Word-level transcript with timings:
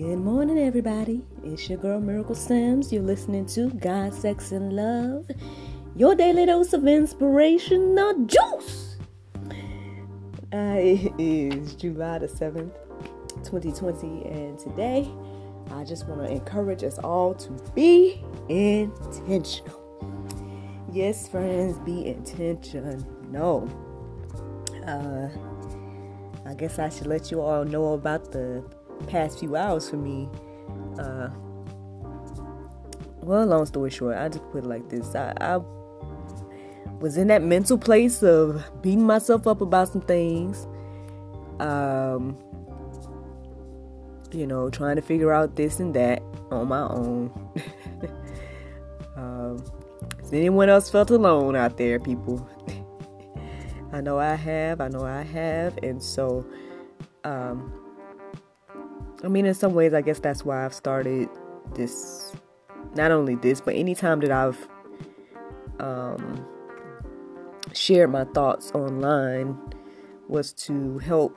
Good 0.00 0.20
morning, 0.20 0.56
everybody. 0.56 1.26
It's 1.44 1.68
your 1.68 1.76
girl 1.76 2.00
Miracle 2.00 2.34
Sims. 2.34 2.90
You're 2.90 3.02
listening 3.02 3.44
to 3.48 3.68
God, 3.68 4.14
Sex, 4.14 4.50
and 4.50 4.72
Love, 4.72 5.30
your 5.94 6.14
daily 6.14 6.46
dose 6.46 6.72
of 6.72 6.86
inspirational 6.86 8.24
juice. 8.24 8.96
Uh, 9.44 9.44
it 10.78 11.12
is 11.18 11.74
July 11.74 12.16
the 12.16 12.28
7th, 12.28 12.72
2020, 13.44 14.24
and 14.24 14.58
today 14.58 15.06
I 15.70 15.84
just 15.84 16.08
want 16.08 16.26
to 16.26 16.32
encourage 16.32 16.82
us 16.82 16.98
all 17.00 17.34
to 17.34 17.50
be 17.74 18.24
intentional. 18.48 19.82
Yes, 20.90 21.28
friends, 21.28 21.78
be 21.80 22.06
intentional. 22.06 23.06
No. 23.30 23.68
Uh, 24.86 25.28
I 26.48 26.54
guess 26.54 26.78
I 26.78 26.88
should 26.88 27.06
let 27.06 27.30
you 27.30 27.42
all 27.42 27.66
know 27.66 27.92
about 27.92 28.32
the 28.32 28.64
past 29.06 29.38
few 29.38 29.56
hours 29.56 29.88
for 29.88 29.96
me. 29.96 30.28
Uh, 30.98 31.28
well, 33.22 33.46
long 33.46 33.66
story 33.66 33.90
short, 33.90 34.16
I 34.16 34.28
just 34.28 34.44
put 34.50 34.64
it 34.64 34.66
like 34.66 34.88
this. 34.88 35.14
I, 35.14 35.34
I 35.40 35.60
was 37.00 37.16
in 37.16 37.28
that 37.28 37.42
mental 37.42 37.78
place 37.78 38.22
of 38.22 38.62
beating 38.82 39.06
myself 39.06 39.46
up 39.46 39.60
about 39.60 39.88
some 39.88 40.02
things. 40.02 40.66
Um, 41.58 42.36
you 44.32 44.46
know, 44.46 44.70
trying 44.70 44.96
to 44.96 45.02
figure 45.02 45.32
out 45.32 45.56
this 45.56 45.80
and 45.80 45.94
that 45.94 46.22
on 46.50 46.68
my 46.68 46.82
own. 46.82 47.30
um, 49.16 49.64
has 50.20 50.32
anyone 50.32 50.68
else 50.68 50.90
felt 50.90 51.10
alone 51.10 51.56
out 51.56 51.76
there, 51.76 51.98
people? 51.98 52.48
I 53.92 54.00
know 54.00 54.18
I 54.18 54.34
have. 54.34 54.80
I 54.80 54.88
know 54.88 55.04
I 55.04 55.22
have. 55.22 55.78
And 55.82 56.02
so, 56.02 56.46
um, 57.24 57.79
I 59.22 59.28
mean, 59.28 59.46
in 59.46 59.54
some 59.54 59.74
ways, 59.74 59.92
I 59.92 60.00
guess 60.00 60.18
that's 60.18 60.44
why 60.44 60.64
I've 60.64 60.74
started 60.74 61.28
this. 61.74 62.32
Not 62.94 63.10
only 63.10 63.36
this, 63.36 63.60
but 63.60 63.76
anytime 63.76 64.20
that 64.20 64.32
I've 64.32 64.68
um, 65.78 66.44
shared 67.72 68.10
my 68.10 68.24
thoughts 68.24 68.72
online 68.72 69.56
was 70.28 70.52
to 70.52 70.98
help 70.98 71.36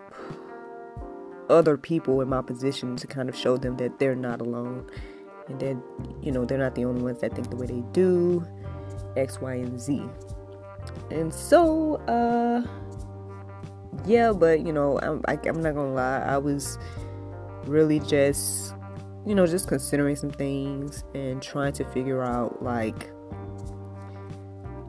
other 1.50 1.78
people 1.78 2.22
in 2.22 2.30
my 2.30 2.42
position 2.42 2.96
to 2.96 3.08
kind 3.08 3.30
of 3.30 3.36
show 3.36 3.58
them 3.58 3.78
that 3.78 4.00
they're 4.00 4.16
not 4.16 4.42
alone 4.42 4.90
and 5.48 5.60
that, 5.60 5.78
you 6.22 6.32
know, 6.32 6.46
they're 6.46 6.58
not 6.58 6.76
the 6.76 6.86
only 6.86 7.02
ones 7.02 7.22
that 7.22 7.36
think 7.36 7.50
the 7.50 7.56
way 7.56 7.68
they 7.68 7.84
do, 7.92 8.46
X, 9.18 9.42
Y, 9.42 9.54
and 9.54 9.80
Z. 9.80 10.04
And 11.12 11.34
so, 11.34 11.96
uh, 12.08 12.66
yeah, 14.06 14.32
but, 14.32 14.66
you 14.66 14.74
know, 14.74 15.00
I'm, 15.02 15.22
I, 15.28 15.34
i 15.34 15.48
am 15.48 15.62
not 15.62 15.76
gonna 15.76 15.94
lie, 15.94 16.20
I 16.20 16.38
was 16.38 16.78
really 17.66 18.00
just, 18.00 18.74
you 19.26 19.36
know, 19.36 19.46
just 19.46 19.68
considering 19.68 20.16
some 20.16 20.32
things 20.32 21.04
and 21.14 21.42
trying 21.42 21.74
to 21.74 21.86
figure 21.86 22.22
out, 22.22 22.62
like, 22.62 23.12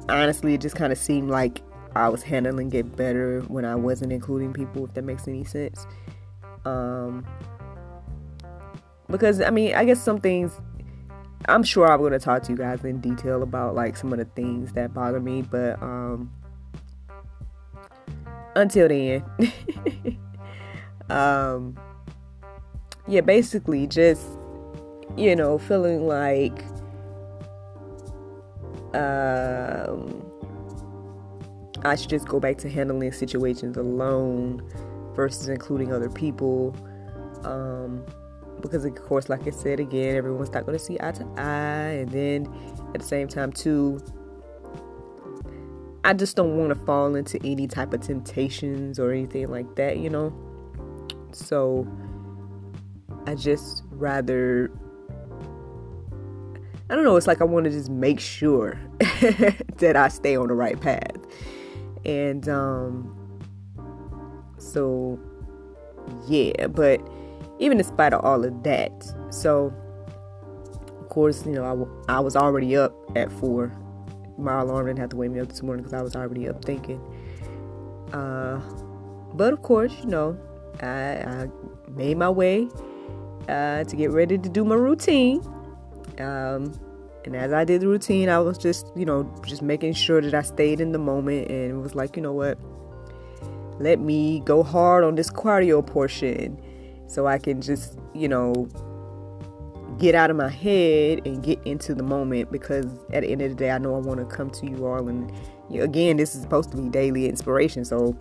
honestly, 0.08 0.54
it 0.54 0.60
just 0.60 0.76
kind 0.76 0.92
of 0.92 0.98
seemed 0.98 1.30
like 1.30 1.62
I 1.94 2.08
was 2.08 2.22
handling 2.22 2.72
it 2.72 2.96
better 2.96 3.40
when 3.42 3.64
I 3.64 3.74
wasn't 3.74 4.12
including 4.12 4.52
people, 4.52 4.84
if 4.84 4.94
that 4.94 5.02
makes 5.02 5.28
any 5.28 5.44
sense. 5.44 5.86
Um, 6.64 7.26
because, 9.08 9.40
I 9.40 9.50
mean, 9.50 9.74
I 9.74 9.84
guess 9.84 10.02
some 10.02 10.20
things, 10.20 10.60
I'm 11.46 11.62
sure 11.62 11.90
I'm 11.90 12.00
going 12.00 12.12
to 12.12 12.18
talk 12.18 12.42
to 12.44 12.52
you 12.52 12.58
guys 12.58 12.84
in 12.84 13.00
detail 13.00 13.42
about, 13.42 13.74
like, 13.74 13.96
some 13.96 14.12
of 14.12 14.18
the 14.18 14.24
things 14.24 14.72
that 14.72 14.92
bother 14.92 15.20
me, 15.20 15.42
but, 15.42 15.80
um, 15.82 16.32
until 18.56 18.88
then, 18.88 19.24
um, 21.10 21.76
yeah, 23.06 23.20
basically 23.20 23.86
just, 23.86 24.26
you 25.16 25.36
know, 25.36 25.58
feeling 25.58 26.06
like 26.06 26.64
um, 28.94 30.24
I 31.84 31.96
should 31.96 32.10
just 32.10 32.28
go 32.28 32.40
back 32.40 32.58
to 32.58 32.70
handling 32.70 33.12
situations 33.12 33.76
alone 33.76 34.62
versus 35.14 35.48
including 35.48 35.92
other 35.92 36.08
people. 36.08 36.74
Um, 37.44 38.04
because, 38.60 38.86
of 38.86 38.94
course, 38.94 39.28
like 39.28 39.46
I 39.46 39.50
said 39.50 39.78
again, 39.80 40.16
everyone's 40.16 40.50
not 40.50 40.64
going 40.64 40.78
to 40.78 40.82
see 40.82 40.96
eye 41.00 41.12
to 41.12 41.26
eye. 41.36 41.90
And 42.00 42.10
then 42.10 42.54
at 42.94 43.00
the 43.00 43.06
same 43.06 43.28
time, 43.28 43.52
too, 43.52 44.00
I 46.04 46.14
just 46.14 46.36
don't 46.36 46.56
want 46.56 46.70
to 46.70 46.86
fall 46.86 47.14
into 47.14 47.38
any 47.44 47.66
type 47.66 47.92
of 47.92 48.00
temptations 48.00 48.98
or 48.98 49.12
anything 49.12 49.48
like 49.50 49.74
that, 49.76 49.98
you 49.98 50.08
know? 50.08 50.32
So, 51.32 51.86
I 53.26 53.34
just 53.34 53.82
rather 53.90 54.70
I 56.90 56.94
don't 56.94 57.04
know, 57.04 57.16
it's 57.16 57.26
like 57.26 57.40
I 57.40 57.44
want 57.44 57.64
to 57.64 57.70
just 57.70 57.90
make 57.90 58.20
sure 58.20 58.78
that 58.98 59.96
I 59.96 60.08
stay 60.08 60.36
on 60.36 60.48
the 60.48 60.54
right 60.54 60.78
path. 60.78 61.16
And 62.04 62.48
um 62.48 63.40
so 64.58 65.18
yeah, 66.26 66.66
but 66.66 67.00
even 67.58 67.78
in 67.78 67.84
spite 67.84 68.12
of 68.12 68.24
all 68.24 68.44
of 68.44 68.62
that, 68.64 68.92
so 69.30 69.72
of 71.00 71.08
course, 71.08 71.46
you 71.46 71.52
know, 71.52 71.88
I, 72.08 72.18
was 72.18 72.34
already 72.34 72.76
up 72.76 72.92
at 73.14 73.30
4. 73.30 73.72
My 74.36 74.60
alarm 74.60 74.86
didn't 74.86 74.98
have 74.98 75.10
to 75.10 75.16
wake 75.16 75.30
me 75.30 75.38
up 75.38 75.48
this 75.48 75.62
morning 75.62 75.84
because 75.84 75.94
I 75.94 76.02
was 76.02 76.16
already 76.16 76.48
up 76.48 76.64
thinking. 76.64 77.00
Uh 78.12 78.60
but 79.34 79.52
of 79.52 79.62
course, 79.62 79.92
you 80.00 80.06
know, 80.06 80.38
I, 80.80 80.86
I 80.86 81.48
made 81.90 82.18
my 82.18 82.30
way 82.30 82.68
uh, 83.48 83.84
to 83.84 83.96
get 83.96 84.10
ready 84.10 84.38
to 84.38 84.48
do 84.48 84.64
my 84.64 84.74
routine. 84.74 85.42
Um, 86.18 86.78
and 87.24 87.34
as 87.34 87.52
I 87.52 87.64
did 87.64 87.80
the 87.80 87.88
routine, 87.88 88.28
I 88.28 88.38
was 88.38 88.58
just, 88.58 88.86
you 88.94 89.04
know, 89.04 89.30
just 89.46 89.62
making 89.62 89.94
sure 89.94 90.20
that 90.20 90.34
I 90.34 90.42
stayed 90.42 90.80
in 90.80 90.92
the 90.92 90.98
moment 90.98 91.50
and 91.50 91.82
was 91.82 91.94
like, 91.94 92.16
you 92.16 92.22
know 92.22 92.32
what? 92.32 92.58
Let 93.80 93.98
me 93.98 94.40
go 94.40 94.62
hard 94.62 95.04
on 95.04 95.14
this 95.14 95.30
cardio 95.30 95.84
portion 95.84 96.60
so 97.06 97.26
I 97.26 97.38
can 97.38 97.60
just, 97.60 97.98
you 98.14 98.28
know, 98.28 98.68
get 99.98 100.14
out 100.14 100.30
of 100.30 100.36
my 100.36 100.48
head 100.48 101.26
and 101.26 101.42
get 101.42 101.58
into 101.64 101.94
the 101.94 102.02
moment 102.02 102.52
because 102.52 102.86
at 103.12 103.22
the 103.22 103.28
end 103.28 103.42
of 103.42 103.50
the 103.50 103.54
day, 103.54 103.70
I 103.70 103.78
know 103.78 103.94
I 103.94 103.98
want 103.98 104.20
to 104.20 104.26
come 104.26 104.50
to 104.50 104.66
you 104.66 104.86
all. 104.86 105.08
And 105.08 105.32
again, 105.72 106.16
this 106.18 106.34
is 106.34 106.42
supposed 106.42 106.70
to 106.72 106.76
be 106.76 106.88
daily 106.88 107.26
inspiration. 107.28 107.84
So, 107.84 108.16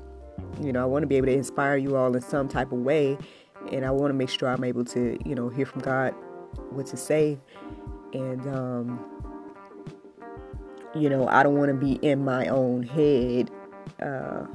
you 0.61 0.71
know, 0.71 0.81
I 0.81 0.85
want 0.85 1.03
to 1.03 1.07
be 1.07 1.17
able 1.17 1.27
to 1.27 1.33
inspire 1.33 1.77
you 1.77 1.97
all 1.97 2.15
in 2.15 2.21
some 2.21 2.47
type 2.47 2.71
of 2.71 2.79
way 2.79 3.17
and 3.71 3.85
I 3.85 3.91
want 3.91 4.11
to 4.11 4.13
make 4.13 4.29
sure 4.29 4.49
I'm 4.49 4.63
able 4.63 4.85
to, 4.85 5.17
you 5.25 5.35
know, 5.35 5.49
hear 5.49 5.65
from 5.65 5.81
God 5.81 6.13
what 6.71 6.85
to 6.87 6.97
say. 6.97 7.37
And, 8.13 8.47
um, 8.47 9.05
you 10.95 11.09
know, 11.09 11.27
I 11.27 11.43
don't 11.43 11.57
want 11.57 11.69
to 11.69 11.73
be 11.73 11.93
in 12.07 12.23
my 12.23 12.47
own 12.47 12.83
head, 12.83 13.49
uh, 14.01 14.45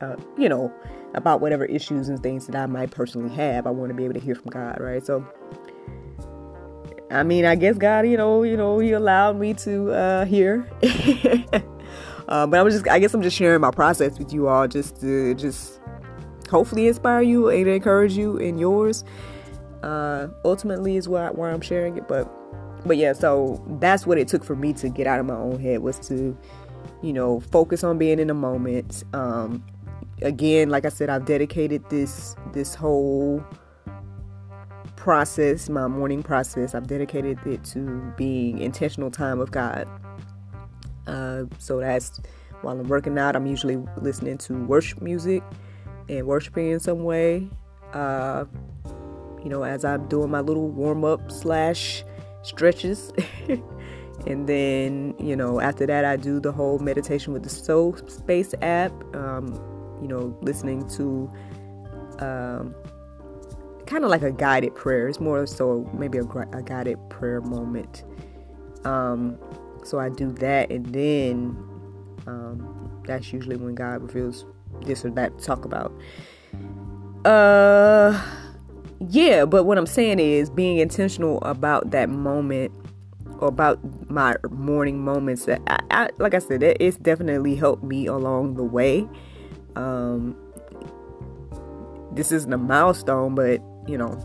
uh, 0.00 0.16
you 0.36 0.48
know, 0.48 0.72
about 1.14 1.40
whatever 1.40 1.64
issues 1.64 2.08
and 2.08 2.22
things 2.22 2.46
that 2.46 2.56
I 2.56 2.66
might 2.66 2.90
personally 2.90 3.34
have. 3.34 3.66
I 3.66 3.70
want 3.70 3.90
to 3.90 3.94
be 3.94 4.04
able 4.04 4.14
to 4.14 4.20
hear 4.20 4.34
from 4.34 4.50
God, 4.50 4.80
right? 4.80 5.04
So, 5.04 5.24
I 7.10 7.22
mean, 7.22 7.44
I 7.44 7.54
guess 7.54 7.76
God, 7.76 8.06
you 8.06 8.16
know, 8.16 8.42
you 8.42 8.56
know, 8.56 8.78
He 8.78 8.92
allowed 8.92 9.38
me 9.38 9.54
to 9.54 9.92
uh, 9.92 10.24
hear. 10.24 10.68
uh, 12.28 12.46
but 12.46 12.60
I'm 12.60 12.68
just, 12.70 12.88
I 12.88 12.98
guess 12.98 13.14
I'm 13.14 13.22
just 13.22 13.36
sharing 13.36 13.60
my 13.60 13.70
process 13.70 14.18
with 14.18 14.32
you 14.32 14.48
all, 14.48 14.66
just 14.68 15.00
to 15.00 15.34
just 15.34 15.77
hopefully 16.48 16.88
inspire 16.88 17.22
you 17.22 17.48
and 17.48 17.68
encourage 17.68 18.16
you 18.16 18.36
in 18.36 18.58
yours. 18.58 19.04
Uh, 19.82 20.28
ultimately, 20.44 20.96
is 20.96 21.08
why 21.08 21.30
why 21.30 21.50
I'm 21.50 21.60
sharing 21.60 21.96
it. 21.96 22.08
But 22.08 22.28
but 22.86 22.96
yeah, 22.96 23.12
so 23.12 23.62
that's 23.80 24.06
what 24.06 24.18
it 24.18 24.28
took 24.28 24.44
for 24.44 24.56
me 24.56 24.72
to 24.74 24.88
get 24.88 25.06
out 25.06 25.20
of 25.20 25.26
my 25.26 25.34
own 25.34 25.60
head 25.60 25.80
was 25.80 25.98
to, 26.08 26.36
you 27.02 27.12
know, 27.12 27.40
focus 27.40 27.84
on 27.84 27.98
being 27.98 28.18
in 28.18 28.28
the 28.28 28.34
moment. 28.34 29.04
Um, 29.12 29.64
again, 30.22 30.70
like 30.70 30.84
I 30.84 30.88
said, 30.88 31.10
I've 31.10 31.24
dedicated 31.24 31.88
this 31.90 32.36
this 32.52 32.74
whole 32.74 33.44
process, 34.96 35.68
my 35.68 35.86
morning 35.86 36.22
process, 36.22 36.74
I've 36.74 36.86
dedicated 36.86 37.38
it 37.46 37.64
to 37.66 38.12
being 38.16 38.58
intentional 38.58 39.10
time 39.10 39.38
with 39.38 39.50
God. 39.50 39.88
Uh, 41.06 41.44
so 41.58 41.80
that's 41.80 42.20
while 42.62 42.78
I'm 42.78 42.88
working 42.88 43.16
out, 43.18 43.36
I'm 43.36 43.46
usually 43.46 43.76
listening 43.96 44.38
to 44.38 44.64
worship 44.64 45.00
music 45.00 45.42
and 46.08 46.26
worshiping 46.26 46.70
in 46.70 46.80
some 46.80 47.04
way. 47.04 47.48
Uh, 47.92 48.44
you 49.42 49.48
know, 49.48 49.62
as 49.62 49.84
I'm 49.84 50.08
doing 50.08 50.30
my 50.30 50.40
little 50.40 50.68
warm 50.68 51.04
up 51.04 51.30
slash 51.30 52.04
stretches. 52.42 53.12
and 54.26 54.48
then, 54.48 55.14
you 55.18 55.36
know, 55.36 55.60
after 55.60 55.86
that, 55.86 56.04
I 56.04 56.16
do 56.16 56.40
the 56.40 56.52
whole 56.52 56.78
meditation 56.78 57.32
with 57.32 57.42
the 57.42 57.48
Soul 57.48 57.96
Space 58.08 58.54
app. 58.62 58.92
Um, 59.14 59.54
you 60.00 60.08
know, 60.08 60.36
listening 60.42 60.88
to 60.90 61.30
um, 62.20 62.74
kind 63.86 64.04
of 64.04 64.10
like 64.10 64.22
a 64.22 64.30
guided 64.30 64.74
prayer. 64.74 65.08
It's 65.08 65.20
more 65.20 65.46
so 65.46 65.88
maybe 65.92 66.18
a, 66.18 66.24
a 66.24 66.62
guided 66.62 66.98
prayer 67.10 67.40
moment. 67.40 68.04
Um, 68.84 69.38
so 69.84 69.98
I 69.98 70.08
do 70.08 70.30
that, 70.32 70.70
and 70.70 70.86
then 70.86 71.56
um, 72.26 73.00
that's 73.06 73.32
usually 73.32 73.56
when 73.56 73.74
God 73.74 74.02
reveals 74.02 74.44
this 74.82 75.04
or 75.04 75.10
that 75.10 75.38
to 75.38 75.44
talk 75.44 75.64
about. 75.64 75.92
Uh, 77.24 78.20
yeah, 79.08 79.44
but 79.44 79.64
what 79.64 79.78
I'm 79.78 79.86
saying 79.86 80.18
is 80.18 80.50
being 80.50 80.78
intentional 80.78 81.40
about 81.42 81.90
that 81.90 82.08
moment 82.08 82.72
or 83.38 83.48
about 83.48 83.78
my 84.10 84.36
morning 84.50 85.04
moments 85.04 85.44
that 85.44 85.60
I, 85.66 85.78
I 85.90 86.08
like 86.18 86.34
I 86.34 86.38
said, 86.38 86.62
it's 86.62 86.96
definitely 86.96 87.54
helped 87.54 87.82
me 87.82 88.06
along 88.06 88.54
the 88.54 88.64
way. 88.64 89.08
Um, 89.76 90.36
this 92.12 92.32
isn't 92.32 92.52
a 92.52 92.58
milestone, 92.58 93.34
but 93.34 93.62
you 93.86 93.96
know, 93.96 94.18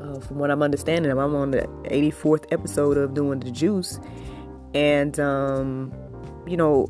uh, 0.00 0.20
from 0.20 0.38
what 0.38 0.50
I'm 0.50 0.62
understanding, 0.62 1.10
I'm 1.12 1.34
on 1.34 1.52
the 1.52 1.62
84th 1.84 2.52
episode 2.52 2.98
of 2.98 3.14
doing 3.14 3.40
the 3.40 3.50
juice, 3.50 4.00
and 4.74 5.18
um, 5.20 5.92
you 6.46 6.56
know, 6.56 6.88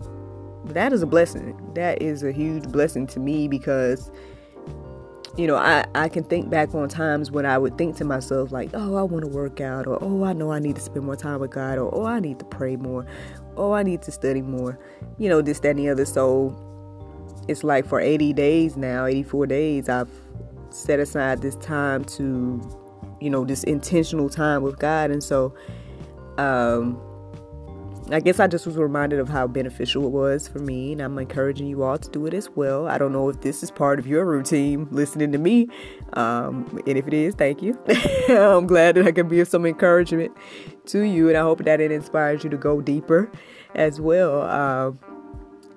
that 0.66 0.92
is 0.92 1.02
a 1.02 1.06
blessing. 1.06 1.56
That 1.74 2.02
is 2.02 2.22
a 2.22 2.32
huge 2.32 2.68
blessing 2.68 3.06
to 3.08 3.20
me 3.20 3.48
because 3.48 4.10
you 5.36 5.46
know, 5.46 5.56
I, 5.56 5.84
I 5.94 6.08
can 6.08 6.24
think 6.24 6.50
back 6.50 6.74
on 6.74 6.88
times 6.88 7.30
when 7.30 7.46
I 7.46 7.56
would 7.56 7.78
think 7.78 7.96
to 7.96 8.04
myself, 8.04 8.50
like, 8.50 8.70
oh, 8.74 8.96
I 8.96 9.02
want 9.02 9.24
to 9.24 9.30
work 9.30 9.60
out, 9.60 9.86
or 9.86 9.98
oh, 10.02 10.24
I 10.24 10.32
know 10.32 10.52
I 10.52 10.58
need 10.58 10.76
to 10.76 10.82
spend 10.82 11.04
more 11.04 11.16
time 11.16 11.40
with 11.40 11.52
God, 11.52 11.78
or 11.78 11.94
oh, 11.94 12.04
I 12.04 12.20
need 12.20 12.38
to 12.40 12.44
pray 12.44 12.76
more, 12.76 13.06
oh, 13.56 13.72
I 13.72 13.82
need 13.82 14.02
to 14.02 14.12
study 14.12 14.42
more, 14.42 14.78
you 15.18 15.28
know, 15.28 15.40
this, 15.40 15.60
that, 15.60 15.70
and 15.70 15.78
the 15.78 15.88
other. 15.88 16.04
So 16.04 16.54
it's 17.48 17.62
like 17.62 17.86
for 17.86 18.00
80 18.00 18.32
days 18.32 18.76
now, 18.76 19.06
84 19.06 19.46
days, 19.46 19.88
I've 19.88 20.10
set 20.70 20.98
aside 20.98 21.42
this 21.42 21.56
time 21.56 22.04
to, 22.04 22.60
you 23.20 23.30
know, 23.30 23.44
this 23.44 23.62
intentional 23.64 24.28
time 24.28 24.62
with 24.62 24.78
God. 24.78 25.10
And 25.10 25.22
so, 25.22 25.54
um, 26.38 27.00
I 28.12 28.18
guess 28.18 28.40
I 28.40 28.48
just 28.48 28.66
was 28.66 28.76
reminded 28.76 29.20
of 29.20 29.28
how 29.28 29.46
beneficial 29.46 30.04
it 30.04 30.10
was 30.10 30.48
for 30.48 30.58
me, 30.58 30.92
and 30.92 31.00
I'm 31.00 31.16
encouraging 31.18 31.68
you 31.68 31.84
all 31.84 31.96
to 31.96 32.10
do 32.10 32.26
it 32.26 32.34
as 32.34 32.50
well. 32.50 32.88
I 32.88 32.98
don't 32.98 33.12
know 33.12 33.28
if 33.28 33.40
this 33.42 33.62
is 33.62 33.70
part 33.70 34.00
of 34.00 34.06
your 34.06 34.24
routine 34.24 34.88
listening 34.90 35.30
to 35.32 35.38
me, 35.38 35.68
um, 36.14 36.82
and 36.86 36.98
if 36.98 37.06
it 37.06 37.14
is, 37.14 37.36
thank 37.36 37.62
you. 37.62 37.78
I'm 38.28 38.66
glad 38.66 38.96
that 38.96 39.06
I 39.06 39.12
can 39.12 39.28
be 39.28 39.38
of 39.38 39.46
some 39.46 39.64
encouragement 39.64 40.32
to 40.86 41.02
you, 41.02 41.28
and 41.28 41.38
I 41.38 41.42
hope 41.42 41.64
that 41.64 41.80
it 41.80 41.92
inspires 41.92 42.42
you 42.42 42.50
to 42.50 42.56
go 42.56 42.80
deeper 42.80 43.30
as 43.76 44.00
well 44.00 44.42
uh, 44.42 44.90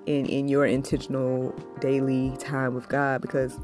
in 0.06 0.26
in 0.26 0.48
your 0.48 0.66
intentional 0.66 1.54
daily 1.80 2.36
time 2.38 2.74
with 2.74 2.88
God 2.88 3.22
because 3.22 3.60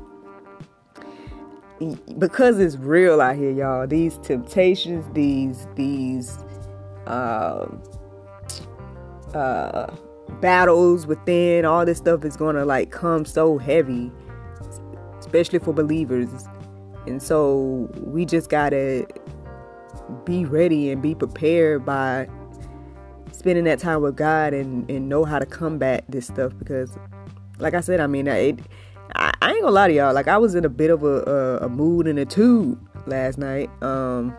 because 2.19 2.61
it's 2.61 2.77
real 2.77 3.21
out 3.21 3.35
here, 3.35 3.51
y'all. 3.51 3.87
These 3.87 4.19
temptations, 4.19 5.05
these 5.13 5.67
these. 5.75 6.39
Uh, 7.07 7.67
uh, 9.35 9.95
battles 10.41 11.07
within, 11.07 11.65
all 11.65 11.85
this 11.85 11.99
stuff 11.99 12.25
is 12.25 12.37
gonna 12.37 12.65
like 12.65 12.91
come 12.91 13.25
so 13.25 13.59
heavy, 13.59 14.11
especially 15.19 15.59
for 15.59 15.73
believers. 15.73 16.29
And 17.07 17.23
so 17.23 17.91
we 17.97 18.25
just 18.25 18.51
gotta 18.51 19.07
be 20.25 20.45
ready 20.45 20.91
and 20.91 21.03
be 21.03 21.15
prepared 21.15 21.85
by 21.85 22.29
spending 23.33 23.65
that 23.65 23.79
time 23.79 24.03
with 24.03 24.17
God 24.17 24.53
and, 24.53 24.89
and 24.91 25.09
know 25.09 25.25
how 25.25 25.39
to 25.39 25.47
combat 25.47 26.05
this 26.09 26.27
stuff 26.27 26.53
because, 26.59 26.97
like 27.59 27.75
I 27.75 27.81
said, 27.81 28.01
I 28.01 28.07
mean, 28.07 28.27
it, 28.27 28.61
I, 29.15 29.33
I 29.41 29.53
ain't 29.53 29.63
gonna 29.63 29.73
lie 29.73 29.89
to 29.89 29.95
y'all. 29.95 30.15
Like 30.15 30.29
I 30.29 30.39
was 30.39 30.55
in 30.55 30.65
a 30.65 30.69
bit 30.69 30.91
of 30.91 31.03
a, 31.03 31.23
a, 31.23 31.57
a 31.67 31.69
mood 31.69 32.07
and 32.07 32.19
a 32.19 32.25
tube 32.25 32.79
last 33.07 33.39
night. 33.39 33.71
Um, 33.83 34.37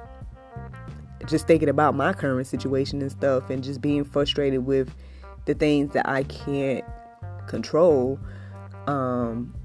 just 1.27 1.47
thinking 1.47 1.69
about 1.69 1.95
my 1.95 2.13
current 2.13 2.47
situation 2.47 3.01
and 3.01 3.12
stuff 3.12 3.50
and 3.50 3.63
just 3.63 3.81
being 3.81 4.03
frustrated 4.03 4.65
with 4.65 4.94
the 5.45 5.53
things 5.53 5.94
that 5.94 6.07
I 6.07 6.23
can't 6.23 6.85
control. 7.47 8.19
Um, 8.88 9.56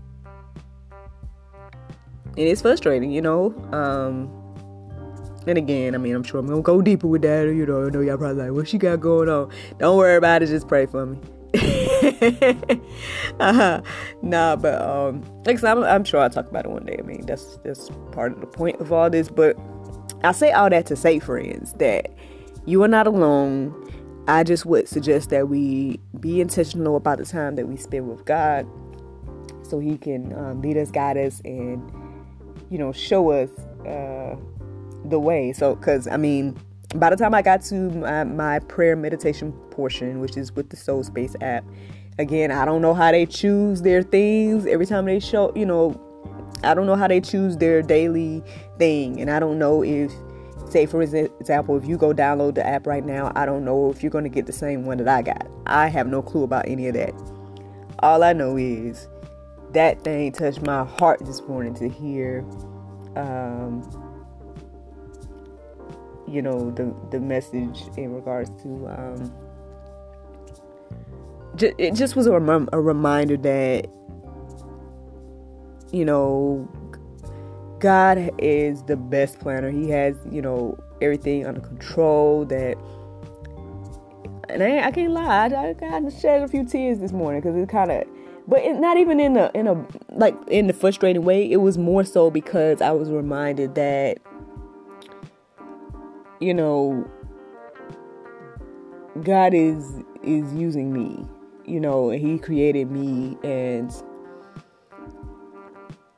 and 2.37 2.47
it's 2.47 2.63
frustrating, 2.63 3.11
you 3.11 3.23
know. 3.23 3.55
Um, 3.73 4.31
and 5.47 5.59
again, 5.59 5.95
I 5.95 5.99
mean, 5.99 6.15
I'm 6.15 6.23
sure 6.23 6.41
I'm 6.41 6.47
gonna 6.47 6.61
go 6.61 6.83
deeper 6.83 7.07
with 7.07 7.23
that. 7.23 7.43
You 7.45 7.67
know, 7.67 7.87
I 7.87 7.91
know 7.91 8.01
y'all 8.01 8.19
probably 8.19 8.45
like, 8.45 8.53
what 8.53 8.69
she 8.69 8.79
got 8.79 9.01
going 9.01 9.29
on? 9.29 9.51
Don't 9.79 9.97
worry 9.97 10.17
about 10.17 10.43
it. 10.43 10.47
Just 10.47 10.69
pray 10.69 10.87
for 10.87 11.07
me. 11.07 11.19
uh-huh. 13.41 13.81
Nah, 14.23 14.57
but 14.57 14.83
um, 14.83 15.25
like 15.47 15.63
I'm, 15.65 15.85
I'm 15.85 16.05
sure 16.05 16.21
I'll 16.21 16.31
talk 16.31 16.49
about 16.49 16.67
it 16.67 16.71
one 16.71 16.85
day. 16.85 16.97
I 16.99 17.03
mean, 17.03 17.25
that's 17.27 17.59
that's 17.65 17.91
part 18.13 18.33
of 18.33 18.41
the 18.41 18.47
point 18.47 18.81
of 18.81 18.93
all 18.93 19.09
this. 19.09 19.29
But 19.29 19.57
I 20.27 20.33
say 20.33 20.53
all 20.53 20.69
that 20.71 20.87
to 20.87 20.97
say, 20.97 21.19
friends, 21.19 21.73
that 21.75 22.11
you 22.65 22.83
are 22.83 22.89
not 22.89 23.07
alone. 23.07 23.75
I 24.29 24.43
just 24.43 24.67
would 24.67 24.89
suggest 24.89 25.31
that 25.31 25.49
we 25.49 26.01
be 26.19 26.41
intentional 26.41 26.97
about 26.97 27.19
the 27.19 27.25
time 27.25 27.55
that 27.57 27.69
we 27.69 27.77
spend 27.77 28.09
with 28.09 28.25
God 28.25 28.67
so 29.63 29.79
He 29.79 29.97
can 29.97 30.33
um, 30.33 30.63
lead 30.63 30.77
us, 30.77 30.91
guide 30.91 31.17
us, 31.17 31.41
and, 31.45 31.81
you 32.71 32.79
know, 32.79 32.93
show 32.93 33.31
us 33.31 33.51
uh, 33.87 34.37
the 35.05 35.19
way. 35.19 35.53
So, 35.53 35.77
because, 35.77 36.09
I 36.09 36.17
mean, 36.17 36.59
by 36.97 37.11
the 37.11 37.17
time 37.17 37.35
I 37.35 37.43
got 37.43 37.63
to 37.63 37.75
my, 37.75 38.25
my 38.25 38.59
prayer 38.61 38.97
meditation 38.97 39.53
portion, 39.71 40.21
which 40.21 40.37
is 40.37 40.55
with 40.55 40.71
the 40.71 40.77
Soul 40.77 41.05
Space 41.05 41.37
app, 41.41 41.65
again, 42.19 42.51
I 42.51 42.65
don't 42.65 42.83
know 42.83 42.95
how 42.95 43.13
they 43.13 43.27
choose 43.27 43.83
their 43.83 44.03
things 44.03 44.67
every 44.67 44.87
time 44.87 45.05
they 45.05 45.21
show, 45.21 45.53
you 45.55 45.67
know, 45.67 46.01
I 46.63 46.75
don't 46.75 46.87
know 46.87 46.97
how 46.97 47.09
they 47.09 47.21
choose 47.21 47.57
their 47.57 47.83
daily 47.83 48.43
thing. 48.79 49.21
And 49.21 49.31
I 49.31 49.39
don't 49.39 49.59
know 49.59 49.83
if, 49.83 50.11
say, 50.69 50.87
for 50.87 51.03
example, 51.03 51.77
if 51.77 51.87
you 51.87 51.97
go 51.97 52.13
download 52.13 52.55
the 52.55 52.67
app 52.67 52.87
right 52.87 53.05
now, 53.05 53.33
I 53.37 53.47
don't 53.47 53.65
know 53.65 53.91
if 53.91 54.03
you're 54.03 54.11
going 54.11 54.25
to 54.25 54.31
get 54.31 54.47
the 54.47 54.53
same 54.53 54.85
one 54.85 54.99
that 54.99 55.09
I 55.09 55.23
got. 55.23 55.47
I 55.67 55.89
have 55.89 56.07
no 56.07 56.23
clue 56.23 56.43
about 56.43 56.67
any 56.67 56.89
of 56.89 56.95
that. 56.95 57.15
All 58.01 58.23
I 58.23 58.33
know 58.33 58.57
is 58.57 59.09
that 59.73 60.03
thing 60.03 60.33
touched 60.33 60.63
my 60.63 60.85
heart 60.85 61.21
this 61.25 61.43
morning 61.43 61.75
to 61.75 61.89
hear, 61.89 62.45
um, 63.17 63.83
you 66.27 66.43
know, 66.43 66.71
the, 66.71 66.95
the 67.11 67.21
message 67.21 67.83
in 67.97 68.15
regards 68.15 68.51
to. 68.63 68.89
Um, 68.89 69.33
it 71.59 71.95
just 71.95 72.17
was 72.17 72.27
a, 72.27 72.39
rem- 72.39 72.69
a 72.73 72.81
reminder 72.81 73.37
that 73.39 73.87
you 75.93 76.05
know, 76.05 76.69
God 77.79 78.31
is 78.39 78.83
the 78.85 78.97
best 78.97 79.39
planner. 79.39 79.71
He 79.71 79.91
has, 79.91 80.17
you 80.31 80.43
know, 80.43 80.79
everything 81.01 81.47
under 81.47 81.61
control. 81.61 82.45
That, 82.47 82.77
and 84.49 84.63
I, 84.63 84.87
I 84.87 84.91
can't 84.91 85.13
lie, 85.13 85.47
I, 85.47 85.71
I 85.71 85.75
kind 85.75 86.07
of 86.07 86.13
shed 86.13 86.43
a 86.43 86.49
few 86.49 86.65
tears 86.65 86.99
this 86.99 87.13
morning 87.13 87.41
because 87.41 87.57
it 87.57 87.69
kind 87.69 87.91
of, 87.91 88.05
but 88.49 88.61
it, 88.61 88.77
not 88.77 88.97
even 88.97 89.21
in 89.21 89.37
a 89.37 89.51
in 89.55 89.67
a 89.67 89.87
like 90.11 90.37
in 90.49 90.69
the 90.69 90.73
frustrating 90.73 91.23
way. 91.23 91.51
It 91.51 91.57
was 91.57 91.79
more 91.79 92.05
so 92.05 92.31
because 92.31 92.81
I 92.81 92.93
was 92.93 93.11
reminded 93.11 93.75
that, 93.75 94.19
you 96.41 96.55
know, 96.55 97.09
God 99.23 99.53
is 99.53 100.03
is 100.23 100.53
using 100.55 100.93
me. 100.93 101.27
You 101.65 101.81
know, 101.81 102.11
He 102.11 102.39
created 102.39 102.91
me 102.91 103.37
and 103.43 103.93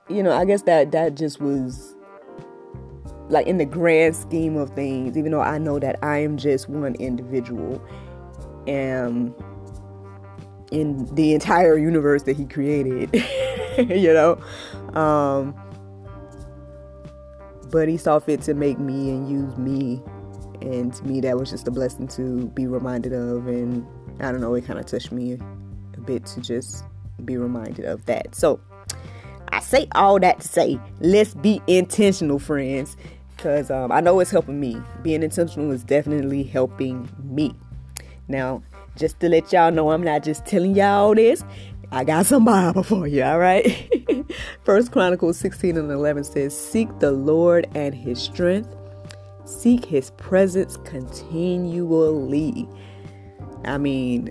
you 0.09 0.23
know, 0.23 0.33
I 0.33 0.45
guess 0.45 0.63
that 0.63 0.93
that 0.93 1.15
just 1.15 1.41
was 1.41 1.95
like 3.29 3.47
in 3.47 3.59
the 3.59 3.65
grand 3.65 4.17
scheme 4.17 4.57
of 4.57 4.71
things, 4.71 5.17
even 5.17 5.33
though 5.33 5.41
I 5.41 5.59
know 5.59 5.79
that 5.79 5.99
I 6.03 6.19
am 6.19 6.37
just 6.37 6.69
one 6.69 6.95
individual 6.95 7.83
and 8.67 9.35
in 10.71 11.07
the 11.15 11.35
entire 11.35 11.77
universe 11.77 12.23
that 12.25 12.37
he 12.37 12.47
created, 12.47 13.11
you 13.79 14.13
know. 14.13 14.41
Um 14.99 15.55
but 17.71 17.87
he 17.87 17.99
saw 17.99 18.19
fit 18.19 18.41
to 18.43 18.55
make 18.55 18.79
me 18.79 19.11
and 19.11 19.31
use 19.31 19.57
me 19.59 20.03
and 20.63 20.93
to 20.95 21.05
me 21.05 21.21
that 21.21 21.37
was 21.37 21.51
just 21.51 21.69
a 21.69 21.71
blessing 21.71 22.09
to 22.09 22.47
be 22.49 22.67
reminded 22.67 23.13
of 23.13 23.47
and 23.47 23.87
I 24.21 24.33
don't 24.33 24.41
know, 24.41 24.55
it 24.55 24.65
kind 24.65 24.79
of 24.79 24.87
touched 24.87 25.13
me 25.13 25.35
a 25.35 26.01
bit 26.01 26.25
to 26.27 26.41
just 26.41 26.85
be 27.25 27.37
reminded 27.37 27.85
of 27.85 28.05
that. 28.07 28.35
So, 28.35 28.61
I 29.59 29.61
say 29.61 29.89
all 29.97 30.21
that 30.21 30.39
to 30.39 30.47
say, 30.47 30.79
let's 31.01 31.35
be 31.35 31.61
intentional, 31.67 32.39
friends, 32.39 32.97
because 33.37 33.73
um, 33.73 33.91
I 33.91 34.01
know 34.01 34.21
it's 34.21 34.31
helping 34.31 34.61
me. 34.61 34.81
Being 35.03 35.25
intentional 35.25 35.73
is 35.73 35.83
definitely 35.83 36.45
helping 36.45 37.09
me. 37.25 37.57
Now, 38.29 38.63
just 38.95 39.19
to 39.19 39.29
let 39.29 39.53
y'all 39.53 39.73
know, 39.73 39.91
I'm 39.91 40.05
not 40.05 40.23
just 40.23 40.47
telling 40.47 40.77
y'all 40.77 41.13
this. 41.13 41.43
I 41.91 42.05
got 42.05 42.27
some 42.27 42.45
Bible 42.45 42.85
for 42.85 43.09
you, 43.09 43.25
all 43.25 43.41
right? 43.41 43.93
First 44.65 44.93
Chronicles 44.93 45.39
16 45.39 45.77
and 45.77 45.91
11 45.91 46.23
says, 46.23 46.57
Seek 46.57 46.97
the 47.01 47.11
Lord 47.11 47.67
and 47.75 47.93
his 47.93 48.23
strength, 48.23 48.73
seek 49.45 49.85
his 49.85 50.13
presence 50.13 50.77
continually. 50.85 52.69
I 53.65 53.77
mean, 53.77 54.31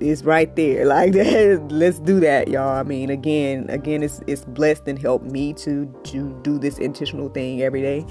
it's 0.00 0.22
right 0.22 0.54
there. 0.56 0.86
Like 0.86 1.12
that 1.12 1.68
let's 1.70 1.98
do 1.98 2.20
that 2.20 2.48
y'all. 2.48 2.76
I 2.76 2.82
mean 2.82 3.10
again 3.10 3.66
again 3.68 4.02
it's 4.02 4.20
it's 4.26 4.44
blessed 4.44 4.88
and 4.88 4.98
helped 4.98 5.24
me 5.24 5.52
to 5.54 5.86
to 6.04 6.40
do 6.42 6.58
this 6.58 6.78
intentional 6.78 7.28
thing 7.28 7.62
every 7.62 7.82
day. 7.82 8.06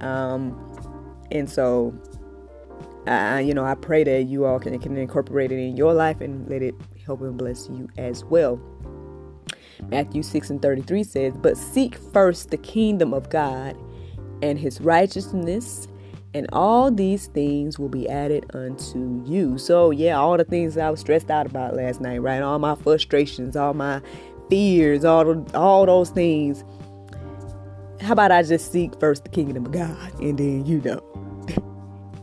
Um 0.00 0.56
and 1.30 1.48
so 1.48 1.94
I, 3.06 3.40
you 3.40 3.54
know 3.54 3.64
i 3.64 3.74
pray 3.74 4.04
that 4.04 4.24
you 4.24 4.44
all 4.44 4.58
can, 4.58 4.78
can 4.78 4.96
incorporate 4.96 5.50
it 5.50 5.58
in 5.58 5.74
your 5.74 5.94
life 5.94 6.20
and 6.20 6.48
let 6.50 6.62
it 6.62 6.74
help 7.04 7.22
and 7.22 7.36
bless 7.36 7.68
you 7.68 7.88
as 7.98 8.24
well. 8.24 8.60
Matthew 9.88 10.22
6 10.22 10.50
and 10.50 10.62
33 10.62 11.04
says, 11.04 11.34
But 11.36 11.56
seek 11.56 11.96
first 11.96 12.50
the 12.50 12.56
kingdom 12.56 13.14
of 13.14 13.30
God 13.30 13.76
and 14.42 14.58
his 14.58 14.80
righteousness, 14.80 15.88
and 16.32 16.46
all 16.52 16.90
these 16.90 17.26
things 17.28 17.78
will 17.78 17.88
be 17.88 18.08
added 18.08 18.44
unto 18.54 19.22
you. 19.26 19.58
So, 19.58 19.90
yeah, 19.90 20.16
all 20.16 20.36
the 20.36 20.44
things 20.44 20.76
I 20.76 20.90
was 20.90 21.00
stressed 21.00 21.30
out 21.30 21.46
about 21.46 21.74
last 21.74 22.00
night, 22.00 22.18
right? 22.18 22.40
All 22.40 22.58
my 22.58 22.76
frustrations, 22.76 23.56
all 23.56 23.74
my 23.74 24.00
fears, 24.48 25.04
all, 25.04 25.44
all 25.54 25.86
those 25.86 26.10
things. 26.10 26.64
How 28.00 28.12
about 28.12 28.30
I 28.30 28.42
just 28.42 28.70
seek 28.72 28.98
first 28.98 29.24
the 29.24 29.30
kingdom 29.30 29.66
of 29.66 29.72
God, 29.72 30.20
and 30.20 30.38
then 30.38 30.64
you 30.64 30.80
know, 30.80 31.02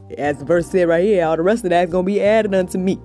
as 0.17 0.39
the 0.39 0.45
verse 0.45 0.67
said 0.67 0.87
right 0.87 1.03
here, 1.03 1.25
all 1.25 1.37
the 1.37 1.43
rest 1.43 1.63
of 1.65 1.69
that's 1.69 1.91
gonna 1.91 2.03
be 2.03 2.21
added 2.21 2.55
unto 2.55 2.77
me. 2.77 2.99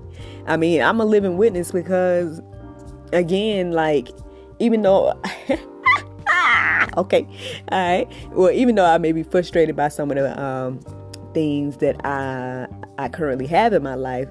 I 0.46 0.56
mean, 0.56 0.80
I'm 0.80 1.00
a 1.00 1.04
living 1.04 1.36
witness 1.36 1.70
because, 1.72 2.40
again, 3.12 3.72
like, 3.72 4.08
even 4.58 4.82
though 4.82 5.20
okay. 6.96 7.26
All 7.70 7.78
right. 7.78 8.08
Well, 8.32 8.50
even 8.50 8.74
though 8.74 8.84
I 8.84 8.98
may 8.98 9.12
be 9.12 9.22
frustrated 9.22 9.76
by 9.76 9.88
some 9.88 10.10
of 10.10 10.16
the 10.16 10.42
um, 10.42 10.80
things 11.34 11.78
that 11.78 12.04
I 12.04 12.66
I 12.98 13.08
currently 13.08 13.46
have 13.46 13.72
in 13.72 13.82
my 13.82 13.94
life, 13.94 14.28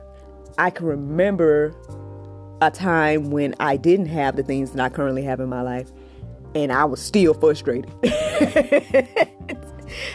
I 0.57 0.69
can 0.69 0.85
remember 0.85 1.73
a 2.61 2.69
time 2.69 3.31
when 3.31 3.55
I 3.59 3.77
didn't 3.77 4.05
have 4.07 4.35
the 4.35 4.43
things 4.43 4.71
that 4.71 4.83
I 4.83 4.89
currently 4.89 5.23
have 5.23 5.39
in 5.39 5.49
my 5.49 5.61
life, 5.61 5.91
and 6.53 6.71
I 6.71 6.85
was 6.85 7.01
still 7.01 7.33
frustrated. 7.33 7.91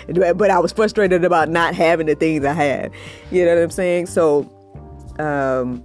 but 0.06 0.50
I 0.50 0.58
was 0.58 0.72
frustrated 0.72 1.24
about 1.24 1.48
not 1.48 1.74
having 1.74 2.06
the 2.06 2.14
things 2.14 2.44
I 2.44 2.52
had. 2.52 2.92
You 3.30 3.44
know 3.44 3.54
what 3.54 3.62
I'm 3.62 3.70
saying? 3.70 4.06
So, 4.06 4.48
um, 5.18 5.84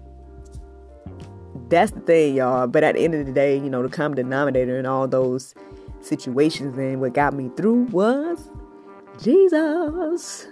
that's 1.69 1.91
the 1.91 2.01
thing, 2.01 2.35
y'all. 2.35 2.67
But 2.67 2.83
at 2.83 2.95
the 2.95 3.01
end 3.01 3.15
of 3.15 3.25
the 3.25 3.31
day, 3.31 3.55
you 3.55 3.69
know, 3.69 3.81
the 3.81 3.89
common 3.89 4.15
denominator 4.15 4.77
in 4.77 4.85
all 4.85 5.07
those 5.07 5.55
situations 6.01 6.77
and 6.77 7.01
what 7.01 7.13
got 7.13 7.33
me 7.33 7.49
through 7.55 7.83
was 7.85 8.47
Jesus. 9.21 10.47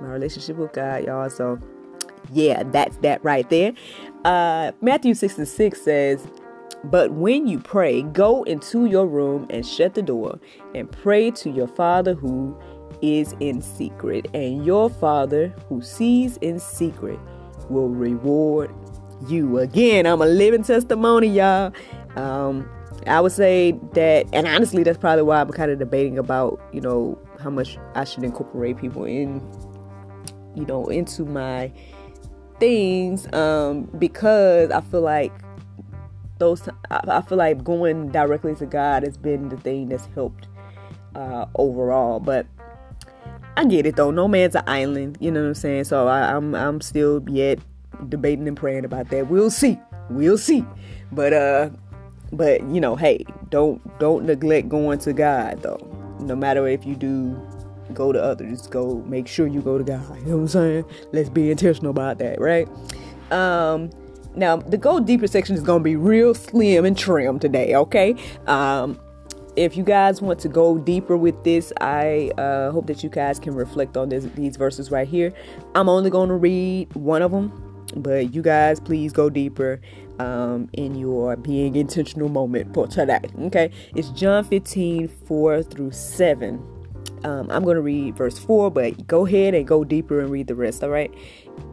My 0.00 0.08
relationship 0.08 0.56
with 0.56 0.72
God, 0.72 1.04
y'all. 1.04 1.30
So 1.30 1.58
yeah, 2.32 2.62
that's 2.64 2.96
that 2.98 3.22
right 3.24 3.48
there. 3.50 3.72
Uh 4.24 4.72
Matthew 4.80 5.14
6 5.14 5.38
and 5.38 5.48
6 5.48 5.80
says, 5.80 6.26
But 6.84 7.12
when 7.12 7.46
you 7.46 7.58
pray, 7.58 8.02
go 8.02 8.42
into 8.44 8.86
your 8.86 9.06
room 9.06 9.46
and 9.50 9.66
shut 9.66 9.94
the 9.94 10.02
door 10.02 10.38
and 10.74 10.90
pray 10.90 11.30
to 11.32 11.50
your 11.50 11.68
father 11.68 12.14
who 12.14 12.58
is 13.02 13.34
in 13.40 13.60
secret, 13.60 14.26
and 14.34 14.64
your 14.64 14.88
father 14.88 15.48
who 15.68 15.82
sees 15.82 16.36
in 16.38 16.58
secret 16.58 17.18
will 17.68 17.88
reward 17.88 18.70
you. 19.28 19.58
Again, 19.58 20.06
I'm 20.06 20.22
a 20.22 20.26
living 20.26 20.62
testimony, 20.62 21.28
y'all. 21.28 21.72
Um, 22.16 22.68
I 23.06 23.20
would 23.20 23.32
say 23.32 23.72
that, 23.92 24.26
and 24.32 24.46
honestly, 24.46 24.82
that's 24.82 24.98
probably 24.98 25.22
why 25.22 25.40
I'm 25.40 25.50
kind 25.50 25.70
of 25.70 25.78
debating 25.78 26.18
about, 26.18 26.60
you 26.72 26.80
know, 26.80 27.18
how 27.40 27.50
much 27.50 27.78
I 27.94 28.04
should 28.04 28.24
incorporate 28.24 28.78
people 28.78 29.04
in, 29.04 29.42
you 30.54 30.64
know, 30.64 30.86
into 30.86 31.24
my 31.24 31.70
things, 32.58 33.32
um, 33.34 33.82
because 33.98 34.70
I 34.70 34.80
feel 34.80 35.02
like 35.02 35.32
those, 36.38 36.68
I 36.90 37.20
feel 37.22 37.38
like 37.38 37.62
going 37.62 38.10
directly 38.10 38.54
to 38.56 38.66
God 38.66 39.02
has 39.02 39.16
been 39.16 39.48
the 39.48 39.56
thing 39.56 39.88
that's 39.88 40.06
helped 40.14 40.48
uh, 41.14 41.46
overall. 41.56 42.20
But 42.20 42.46
I 43.56 43.64
get 43.64 43.86
it 43.86 43.96
though. 43.96 44.10
No 44.10 44.26
man's 44.28 44.54
an 44.54 44.64
island. 44.66 45.18
You 45.20 45.30
know 45.30 45.42
what 45.42 45.48
I'm 45.48 45.54
saying? 45.54 45.84
So 45.84 46.08
I, 46.08 46.34
I'm 46.34 46.54
I'm 46.54 46.80
still 46.80 47.22
yet 47.28 47.58
debating 48.08 48.48
and 48.48 48.56
praying 48.56 48.84
about 48.84 49.10
that. 49.10 49.28
We'll 49.28 49.50
see. 49.50 49.78
We'll 50.10 50.38
see. 50.38 50.64
But 51.12 51.32
uh 51.32 51.70
but 52.36 52.60
you 52.68 52.80
know, 52.80 52.96
hey, 52.96 53.24
don't 53.50 53.80
don't 53.98 54.24
neglect 54.24 54.68
going 54.68 54.98
to 55.00 55.12
God 55.12 55.62
though. 55.62 56.16
No 56.20 56.34
matter 56.34 56.66
if 56.66 56.86
you 56.86 56.94
do 56.94 57.40
go 57.92 58.12
to 58.12 58.22
others, 58.22 58.66
go 58.66 59.02
make 59.06 59.26
sure 59.26 59.46
you 59.46 59.60
go 59.60 59.78
to 59.78 59.84
God. 59.84 60.18
You 60.18 60.26
know 60.26 60.36
what 60.36 60.42
I'm 60.42 60.48
saying? 60.48 60.84
Let's 61.12 61.28
be 61.28 61.50
intentional 61.50 61.90
about 61.90 62.18
that, 62.18 62.40
right? 62.40 62.68
Um 63.30 63.90
now 64.36 64.56
the 64.56 64.76
go 64.76 65.00
deeper 65.00 65.26
section 65.26 65.54
is 65.54 65.62
gonna 65.62 65.84
be 65.84 65.96
real 65.96 66.34
slim 66.34 66.84
and 66.84 66.96
trim 66.96 67.38
today, 67.38 67.74
okay? 67.74 68.16
Um 68.46 68.98
if 69.56 69.76
you 69.76 69.84
guys 69.84 70.20
want 70.20 70.40
to 70.40 70.48
go 70.48 70.78
deeper 70.78 71.16
with 71.16 71.44
this, 71.44 71.72
I 71.80 72.32
uh, 72.38 72.72
hope 72.72 72.88
that 72.88 73.04
you 73.04 73.08
guys 73.08 73.38
can 73.38 73.54
reflect 73.54 73.96
on 73.96 74.08
this, 74.08 74.24
these 74.34 74.56
verses 74.56 74.90
right 74.90 75.06
here. 75.06 75.32
I'm 75.76 75.88
only 75.88 76.10
going 76.10 76.28
to 76.28 76.34
read 76.34 76.92
one 76.96 77.22
of 77.22 77.30
them, 77.30 77.84
but 77.96 78.34
you 78.34 78.42
guys 78.42 78.80
please 78.80 79.12
go 79.12 79.30
deeper 79.30 79.80
um, 80.18 80.68
in 80.72 80.94
your 80.94 81.36
being 81.36 81.76
intentional 81.76 82.28
moment 82.28 82.72
for 82.74 82.86
today. 82.86 83.20
Okay, 83.42 83.70
it's 83.94 84.10
John 84.10 84.44
15 84.44 85.08
4 85.08 85.62
through 85.62 85.92
7. 85.92 86.62
Um, 87.24 87.50
I'm 87.50 87.64
going 87.64 87.76
to 87.76 87.82
read 87.82 88.16
verse 88.16 88.38
4, 88.38 88.70
but 88.70 89.06
go 89.06 89.26
ahead 89.26 89.54
and 89.54 89.66
go 89.66 89.82
deeper 89.82 90.20
and 90.20 90.30
read 90.30 90.46
the 90.46 90.54
rest. 90.54 90.84
All 90.84 90.90
right, 90.90 91.12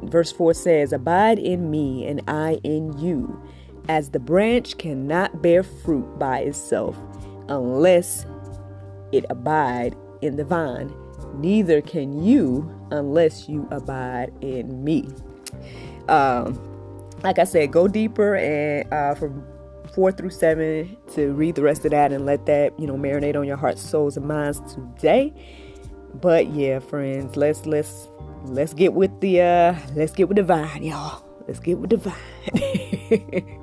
verse 0.04 0.32
4 0.32 0.54
says, 0.54 0.94
Abide 0.94 1.40
in 1.40 1.70
me, 1.70 2.06
and 2.06 2.22
I 2.28 2.60
in 2.64 2.98
you, 2.98 3.42
as 3.90 4.12
the 4.12 4.20
branch 4.20 4.78
cannot 4.78 5.42
bear 5.42 5.64
fruit 5.64 6.18
by 6.18 6.40
itself 6.40 6.98
unless 7.50 8.26
it 9.12 9.26
abide 9.30 9.96
in 10.22 10.38
the 10.38 10.46
vine. 10.46 10.94
Neither 11.36 11.82
can 11.82 12.24
you 12.24 12.70
unless 12.92 13.50
you 13.50 13.68
abide 13.72 14.32
in 14.42 14.84
me. 14.84 15.10
Um, 16.08 16.71
like 17.24 17.40
I 17.40 17.44
said, 17.44 17.72
go 17.72 17.88
deeper 17.88 18.36
and 18.36 18.92
uh, 18.94 19.16
from 19.16 19.46
four 19.94 20.12
through 20.12 20.30
seven 20.30 20.98
to 21.14 21.34
read 21.34 21.56
the 21.56 21.62
rest 21.62 21.86
of 21.86 21.92
that 21.92 22.12
and 22.12 22.26
let 22.26 22.46
that 22.46 22.78
you 22.80 22.88
know 22.88 22.96
marinate 22.96 23.36
on 23.36 23.46
your 23.46 23.58
hearts, 23.58 23.82
souls, 23.82 24.18
and 24.18 24.28
minds 24.28 24.60
today. 24.74 25.34
But 26.16 26.48
yeah, 26.52 26.80
friends, 26.80 27.36
let's 27.36 27.66
let's 27.66 28.08
let's 28.46 28.74
get 28.74 28.94
with 28.94 29.20
the 29.22 29.42
uh 29.42 29.76
let's 29.96 30.14
get 30.14 30.28
with 30.28 30.38
the 30.38 30.44
vine, 30.44 30.84
y'all. 30.84 31.24
Let's 31.48 31.60
get 31.60 31.78
with 31.80 31.90
the 31.90 31.98
vine. 31.98 33.60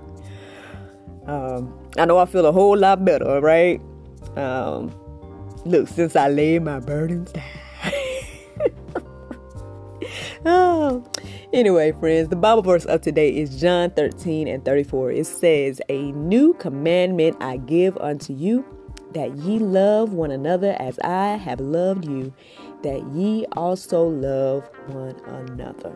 um, 1.26 1.90
I 1.96 2.04
know 2.04 2.18
I 2.18 2.26
feel 2.26 2.46
a 2.46 2.52
whole 2.52 2.76
lot 2.76 3.04
better, 3.04 3.40
right? 3.40 3.80
Um, 4.36 4.94
look, 5.64 5.88
since 5.88 6.16
I 6.16 6.28
laid 6.28 6.62
my 6.62 6.80
burdens 6.80 7.32
down. 7.32 7.44
oh, 10.44 11.04
Anyway, 11.50 11.92
friends, 11.92 12.28
the 12.28 12.36
Bible 12.36 12.60
verse 12.60 12.84
of 12.84 13.00
today 13.00 13.30
is 13.30 13.58
John 13.58 13.90
13 13.90 14.48
and 14.48 14.62
34. 14.66 15.12
It 15.12 15.26
says, 15.26 15.80
A 15.88 16.12
new 16.12 16.52
commandment 16.54 17.38
I 17.40 17.56
give 17.56 17.96
unto 17.96 18.34
you, 18.34 18.66
that 19.14 19.34
ye 19.38 19.58
love 19.58 20.12
one 20.12 20.30
another 20.30 20.76
as 20.78 20.98
I 20.98 21.36
have 21.36 21.58
loved 21.58 22.04
you, 22.04 22.34
that 22.82 23.02
ye 23.14 23.46
also 23.52 24.04
love 24.04 24.68
one 24.88 25.16
another. 25.24 25.94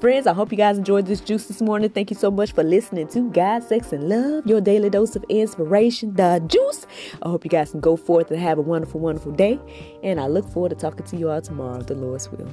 Friends, 0.00 0.26
I 0.26 0.32
hope 0.32 0.50
you 0.50 0.56
guys 0.56 0.78
enjoyed 0.78 1.04
this 1.04 1.20
juice 1.20 1.46
this 1.46 1.60
morning. 1.60 1.90
Thank 1.90 2.08
you 2.08 2.16
so 2.16 2.30
much 2.30 2.52
for 2.52 2.62
listening 2.62 3.08
to 3.08 3.30
God, 3.30 3.62
Sex, 3.62 3.92
and 3.92 4.08
Love, 4.08 4.46
your 4.46 4.62
daily 4.62 4.88
dose 4.88 5.14
of 5.16 5.24
inspiration, 5.28 6.14
the 6.14 6.42
juice. 6.46 6.86
I 7.20 7.28
hope 7.28 7.44
you 7.44 7.50
guys 7.50 7.72
can 7.72 7.80
go 7.80 7.94
forth 7.94 8.30
and 8.30 8.40
have 8.40 8.56
a 8.56 8.62
wonderful, 8.62 9.00
wonderful 9.00 9.32
day. 9.32 9.60
And 10.02 10.18
I 10.18 10.28
look 10.28 10.48
forward 10.48 10.70
to 10.70 10.76
talking 10.76 11.04
to 11.04 11.16
you 11.18 11.28
all 11.28 11.42
tomorrow, 11.42 11.82
the 11.82 11.94
Lord's 11.94 12.30
will. 12.30 12.48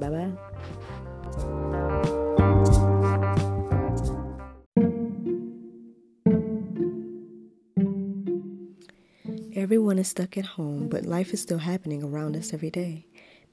Bye 0.00 0.10
bye. 0.10 0.49
Everyone 9.54 9.98
is 9.98 10.08
stuck 10.08 10.38
at 10.38 10.44
home, 10.44 10.88
but 10.88 11.04
life 11.04 11.32
is 11.32 11.42
still 11.42 11.58
happening 11.58 12.04
around 12.04 12.36
us 12.36 12.52
every 12.52 12.70
day. 12.70 13.06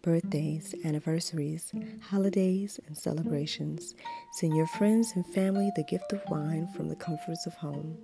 Birthdays, 0.04 0.76
anniversaries, 0.86 1.72
holidays, 2.02 2.80
and 2.86 2.96
celebrations. 2.96 3.96
Send 4.34 4.56
your 4.56 4.68
friends 4.68 5.14
and 5.16 5.26
family 5.26 5.72
the 5.76 5.84
gift 5.84 6.14
of 6.14 6.22
wine 6.30 6.68
from 6.76 6.88
the 6.90 6.96
comforts 6.96 7.48
of 7.48 7.56
home. 7.56 7.98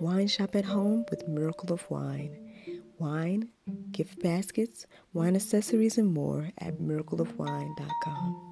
Wine 0.00 0.28
shop 0.28 0.54
at 0.54 0.66
home 0.66 1.06
with 1.10 1.28
Miracle 1.28 1.72
of 1.72 1.90
Wine. 1.90 2.36
Wine, 2.98 3.48
gift 3.90 4.20
baskets, 4.22 4.86
wine 5.14 5.34
accessories, 5.34 5.96
and 5.96 6.12
more 6.12 6.50
at 6.58 6.78
miracleofwine.com. 6.78 8.49